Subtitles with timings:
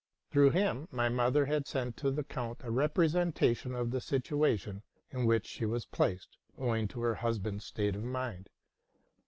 [0.31, 1.13] Through him my J fwd RELATING TO MY LIFE.
[1.31, 4.81] mother had sent to the eount a representation of the situa tion
[5.11, 8.49] in which she was placed, owing to her husband's state of mind.